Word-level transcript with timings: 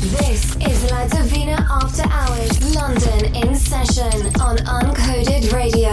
This 0.00 0.56
is 0.56 0.90
La 0.90 1.06
Divina 1.06 1.66
After 1.70 2.04
Hours 2.08 2.74
London 2.74 3.34
in 3.36 3.54
session 3.54 4.26
on 4.40 4.56
Uncoded 4.56 5.52
Radio. 5.52 5.92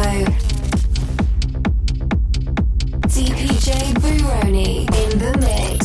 DPJ 3.04 3.93
Buroni 4.00 4.88
in 4.96 5.20
the 5.20 5.38
mix 5.42 5.76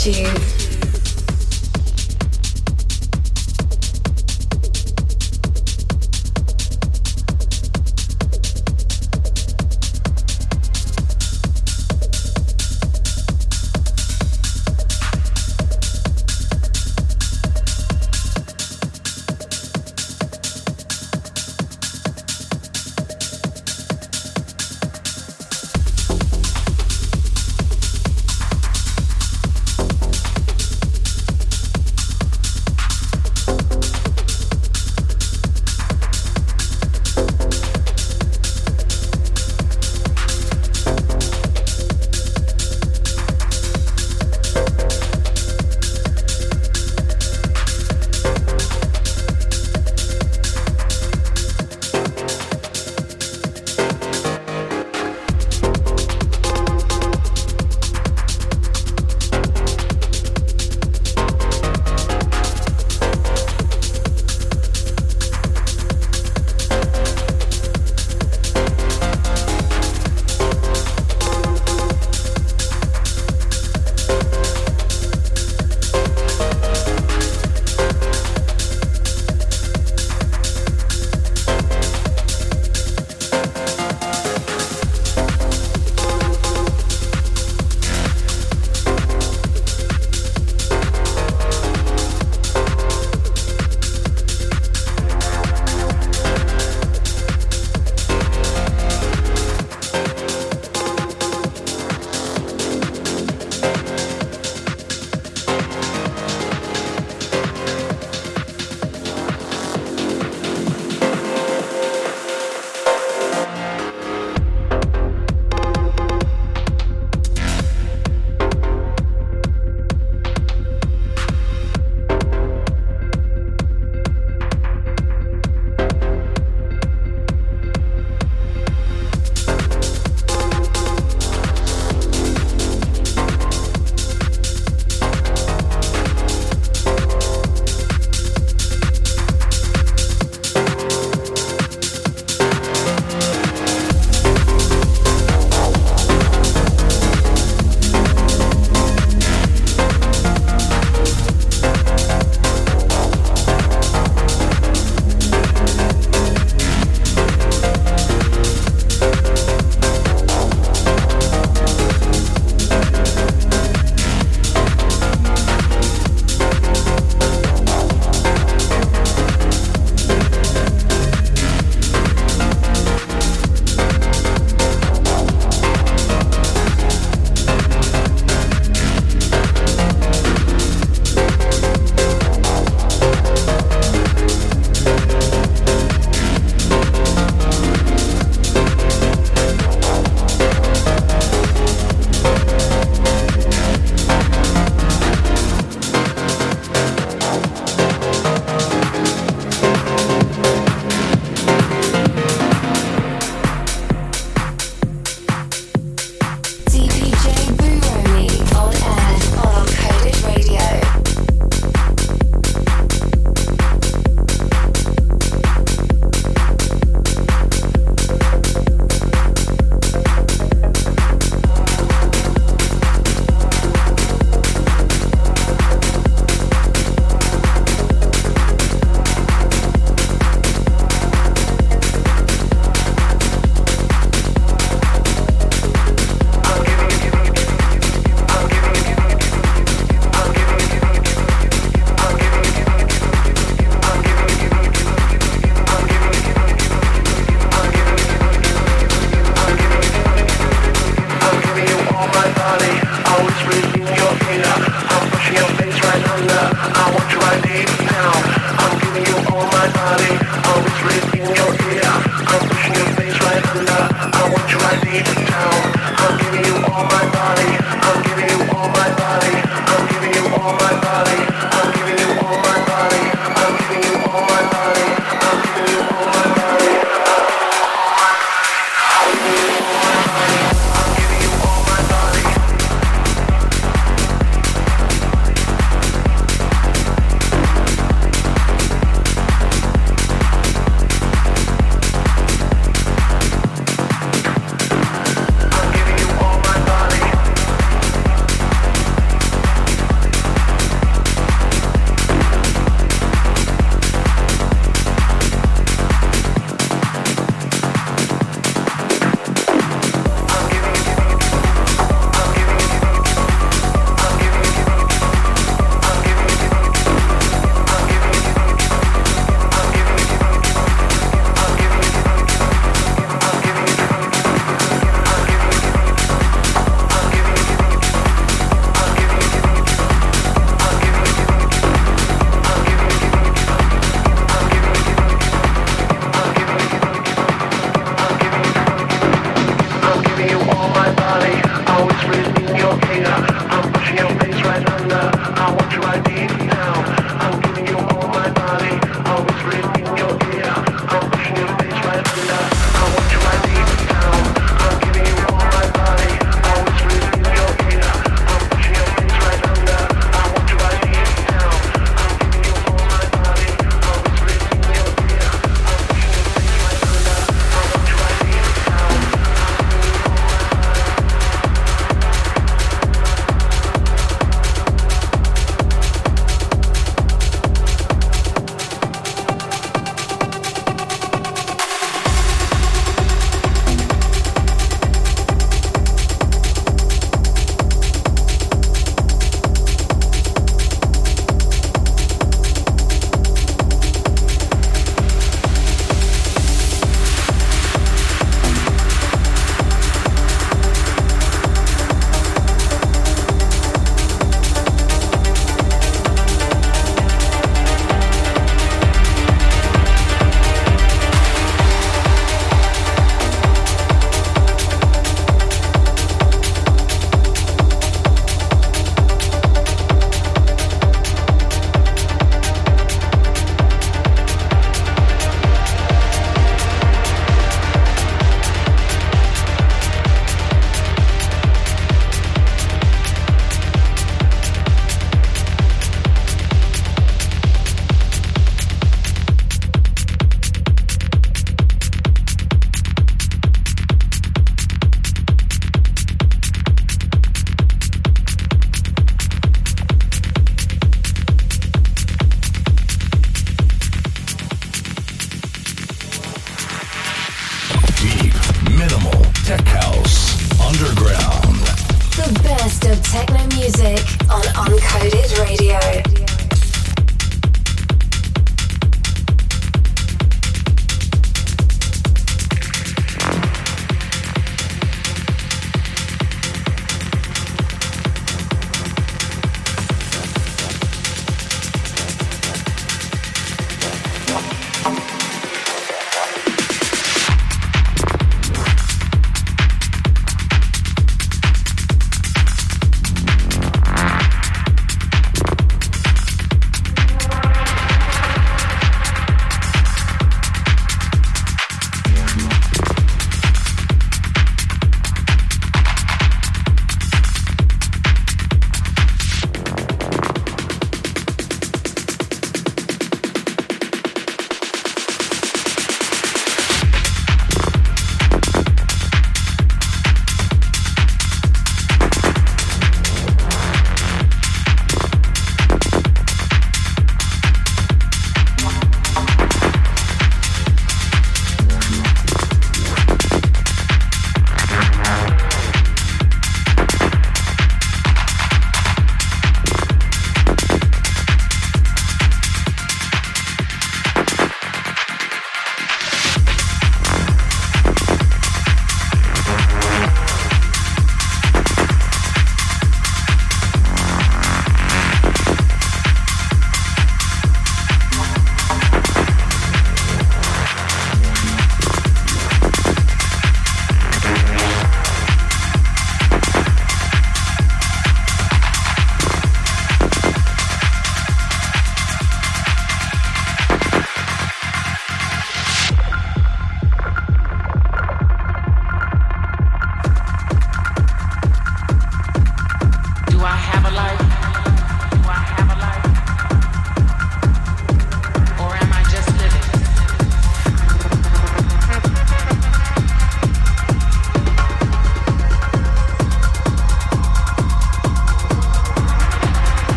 achieve. 0.00 0.59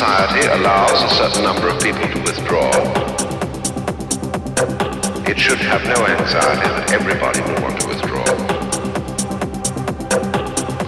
society 0.00 0.48
allows 0.48 1.02
a 1.02 1.08
certain 1.14 1.44
number 1.44 1.68
of 1.68 1.78
people 1.82 2.00
to 2.08 2.18
withdraw, 2.24 2.70
it 5.28 5.38
should 5.38 5.58
have 5.58 5.84
no 5.84 6.06
anxiety 6.06 6.68
that 6.72 6.90
everybody 6.90 7.42
will 7.42 7.60
want 7.60 7.78
to 7.78 7.86
withdraw. 7.86 8.24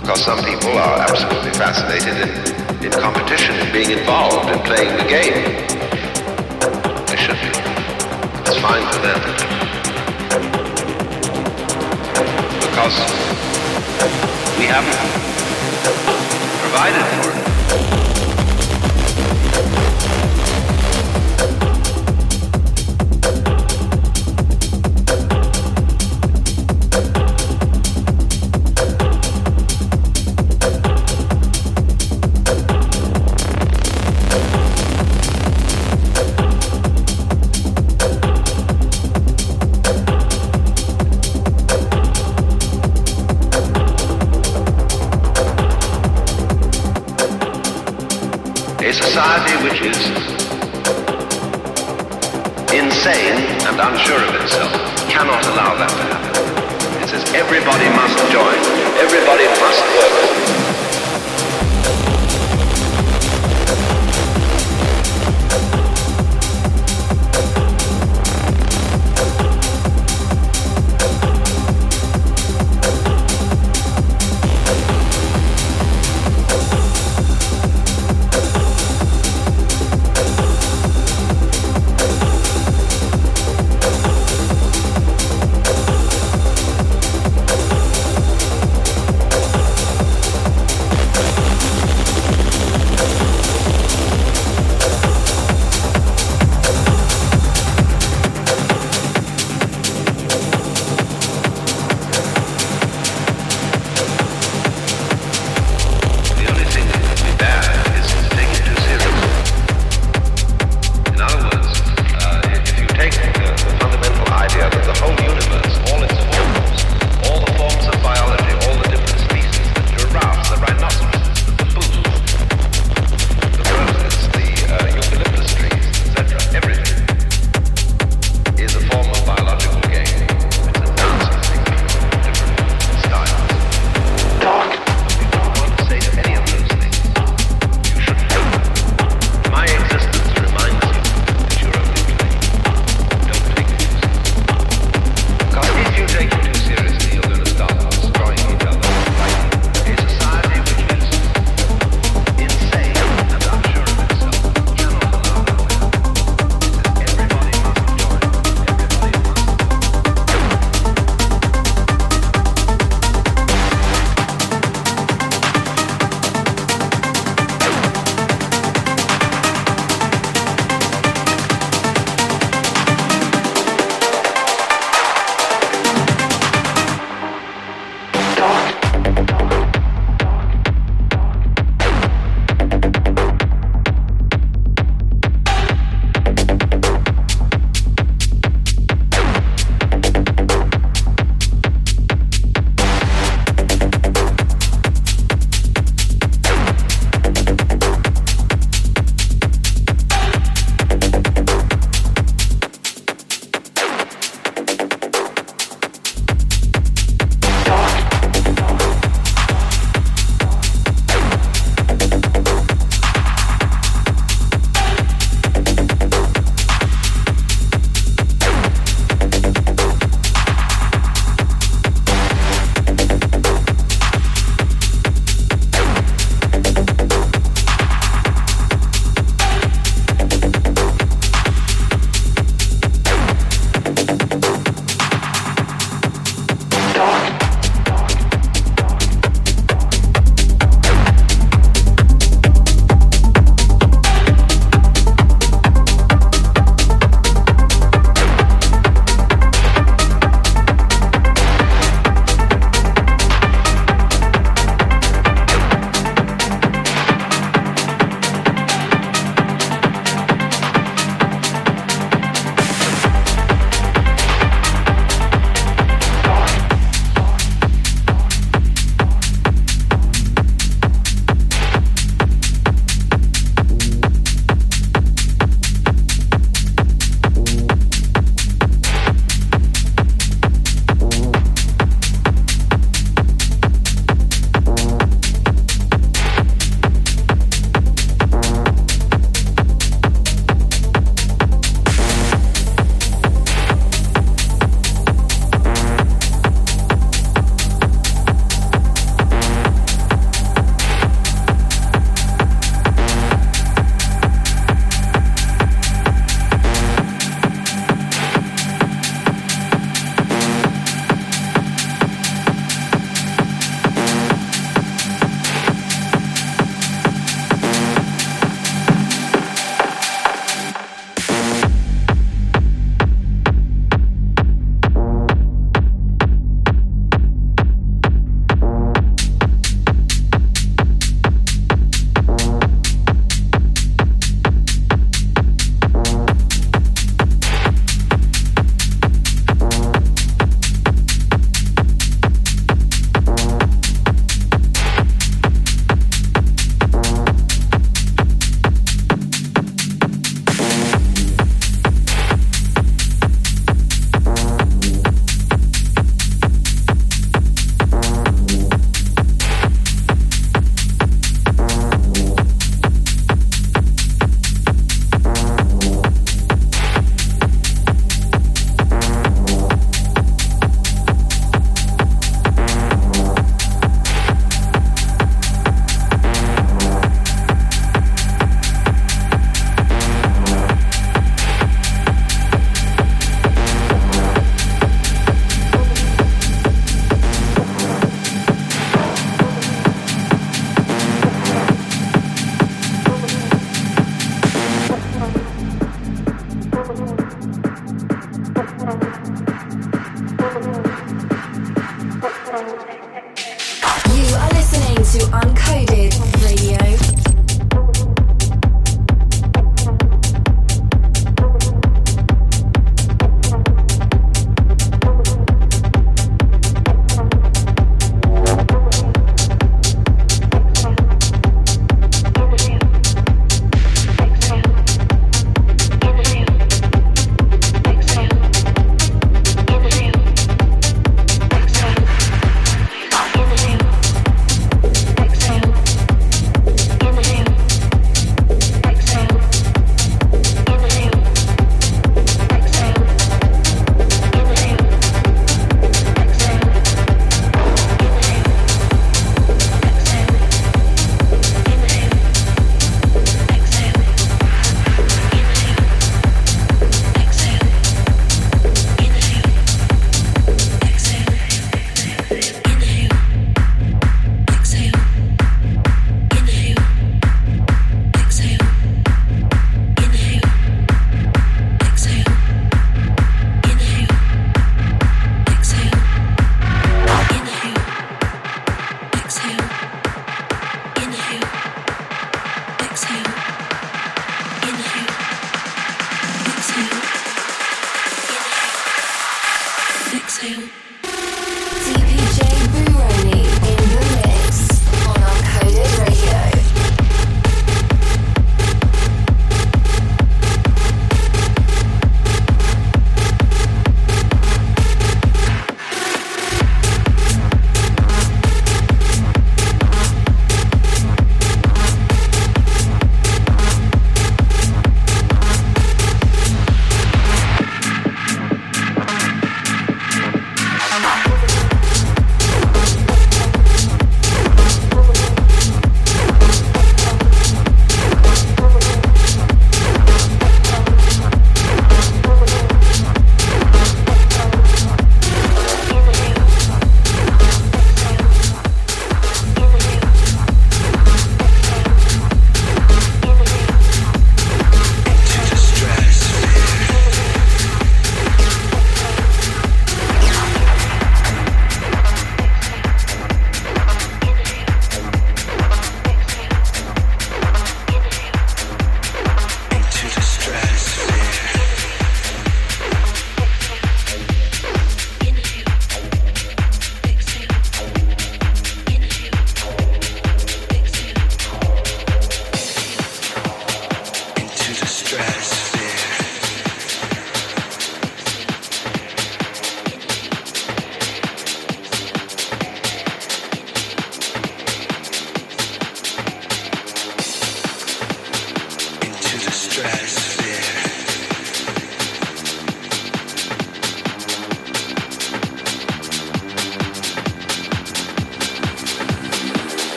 Because 0.00 0.24
some 0.24 0.42
people 0.42 0.72
are 0.78 1.00
absolutely 1.04 1.52
fascinated 1.52 2.24
in, 2.24 2.86
in 2.86 2.90
competition, 2.90 3.54
in 3.60 3.70
being 3.70 3.90
involved, 3.90 4.48
in 4.48 4.58
playing 4.64 4.96
the 4.96 5.04
game. 5.04 5.36
They 7.04 7.16
should 7.20 7.36
be. 7.36 7.52
It's 8.48 8.60
fine 8.64 8.80
for 8.96 9.00
them. 9.04 9.20
Because 12.64 12.96
we 14.56 14.64
haven't 14.72 15.04
provided 16.64 17.04
for 17.20 17.98
it. 17.98 18.01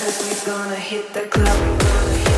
Cause 0.00 0.46
we're 0.46 0.46
gonna 0.46 0.76
hit 0.76 1.12
the 1.12 1.26
club. 1.28 2.29